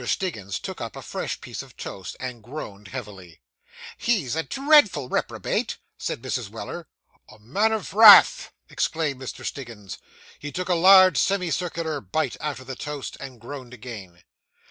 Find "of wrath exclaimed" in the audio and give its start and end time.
7.71-9.21